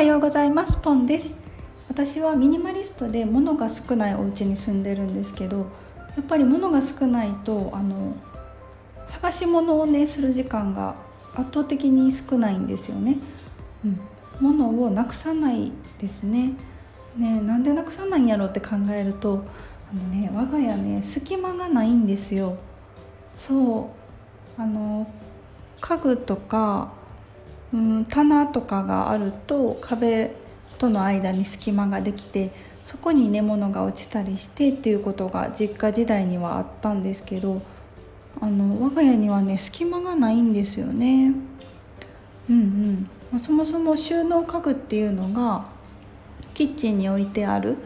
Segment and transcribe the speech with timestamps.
[0.00, 0.78] はようございます。
[0.78, 1.34] ポンです。
[1.86, 8.16] 私はミニマリストで物が少ないお家に住んでるんですけどやっぱり物が少ないとあの
[9.06, 10.94] 探し物をねする時間が
[11.34, 13.18] 圧倒的に少ないんですよね、
[13.84, 14.00] うん、
[14.40, 16.54] 物をなくさないですね。
[17.18, 19.44] ねなんでなくさないんやろうって考えると
[19.92, 22.56] あのね我が家ね隙間がないんですよ。
[23.36, 23.90] そ
[24.56, 24.62] う。
[24.62, 25.06] あの
[25.82, 26.98] 家具とか
[27.72, 30.32] うん棚とかがあると壁
[30.78, 32.50] との間に隙間ができて
[32.84, 37.62] そこに根物が落ちたりしてっていうことが実家時代にはあったんですけど
[38.40, 41.34] あの我が家にはね隙間がないんですよね。
[42.48, 45.66] うんうんま、そもそも収納家具っていうのが
[46.54, 47.76] キッチンに置いてある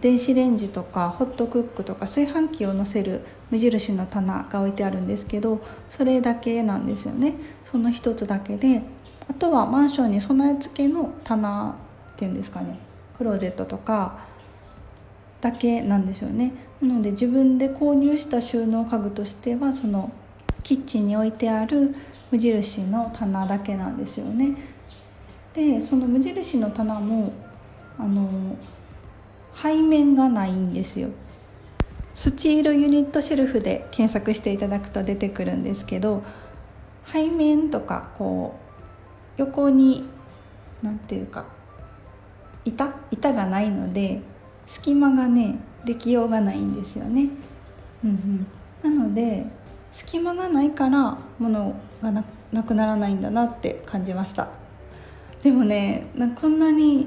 [0.00, 7.34] 電子レンジとかホットクックとか炊飯器を載せる無印の棚が置いてあるんですけどそれだけなんですよね
[7.64, 8.82] その一つだけで
[9.28, 11.76] あとはマンションに備え付けの棚
[12.14, 12.78] っていうんですかね。
[13.16, 14.18] クローゼットとか
[15.40, 16.52] だけなんですよね。
[16.80, 20.10] なので自分で購入した収納家具としてはその
[20.62, 21.94] キッチンに置いてある
[22.30, 24.56] 無印の棚だけなんですよね。
[25.54, 27.32] でその無印の棚も
[27.98, 28.56] あの
[29.60, 31.08] 背面がないんですよ。
[32.14, 36.24] スチールユニットシェルフで検索していただくと出てくるんですけど
[37.12, 38.67] 背面とかこう
[39.38, 40.04] 横に
[40.82, 41.46] 何ていうか
[42.64, 44.20] 板板がないので
[44.66, 47.30] 隙間がねできようがないんですよね。
[48.04, 48.46] うん
[48.82, 49.46] うん、なので
[49.90, 52.12] 隙間がないから物が
[52.52, 54.48] なくならないんだなって感じました。
[55.42, 56.06] でもね
[56.40, 57.06] こんなに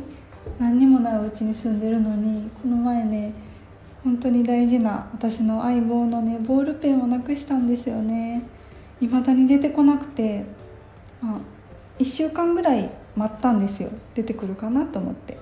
[0.57, 3.33] 何にもないお家に住んでるのにこの前ね
[4.03, 8.43] 本当に大事な私の相棒のねボールペンをなくしたんですよね。
[8.99, 10.45] 未だに出てこなくて、
[11.21, 11.39] まあ、
[12.02, 13.89] 1週間ぐらい待ったんですよ。
[14.16, 15.38] 出てくるかなと思って。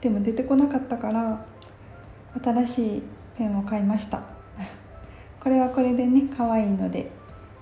[0.00, 1.44] でも出てこなかったから
[2.40, 3.02] 新しい
[3.36, 4.22] ペンを買いました。
[5.40, 7.10] これはこれでね可愛いので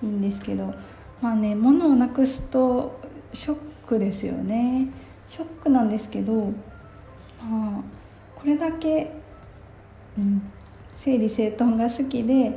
[0.03, 0.73] いいんですけど。
[1.21, 2.99] まあね物をなくすと
[3.33, 3.57] ショッ
[3.87, 4.87] クですよね。
[5.27, 6.51] ショックなんですけど
[7.41, 7.81] まあ
[8.35, 9.11] これだけ、
[10.15, 10.41] うん、
[10.95, 12.51] 整理整頓が好きで、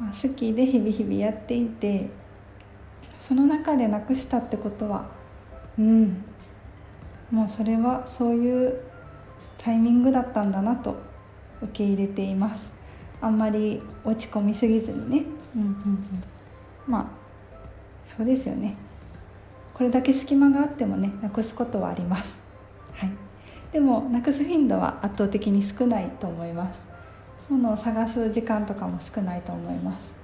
[0.00, 2.10] まあ、好きで日々日々やっていて
[3.22, 5.06] その中でなくしたってことは
[5.78, 6.24] うん。
[7.30, 8.80] もうそれはそういう
[9.58, 10.96] タイミングだったんだなと
[11.62, 12.72] 受け入れています。
[13.20, 15.24] あんまり落ち込みすぎずにね、
[15.54, 16.04] うんうんうん、
[16.88, 17.06] まあ
[18.16, 18.74] そうですよね。
[19.72, 22.40] これだけ隙間があってもねなくすことはあります、
[22.94, 23.12] はい、
[23.72, 27.52] でもなくす頻度は圧倒的に少ないと思います。
[27.52, 30.21] ものを探す時間とかも少ないと思います。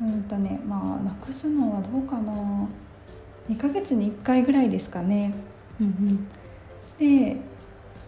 [0.00, 2.32] うんとねまあなくすのはどうかな。
[3.48, 5.32] 2ヶ月に1回ぐらいですかね。
[5.80, 6.28] うんうん。
[6.98, 7.36] で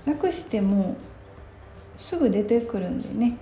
[0.05, 0.97] なくしても
[1.99, 3.37] すぐ出てくるんでね。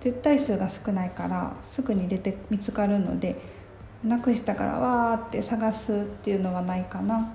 [0.00, 3.36] 絶対数が少ないからすぐに出て見つかるので
[4.04, 7.34] なくしたからわーって探すっていうのはないかな。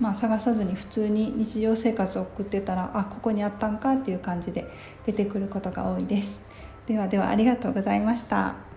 [0.00, 4.66] まあ探さずに普通に日常生活を送ってたらあここにあったんかっていう感じで
[5.04, 6.40] 出てくることが多いです。
[6.86, 8.71] ではではありがとうございました。